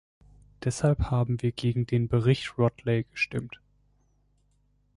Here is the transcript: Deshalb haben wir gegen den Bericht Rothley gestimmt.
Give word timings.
Deshalb 0.63 1.11
haben 1.11 1.43
wir 1.43 1.51
gegen 1.51 1.85
den 1.85 2.07
Bericht 2.07 2.57
Rothley 2.57 3.03
gestimmt. 3.11 3.59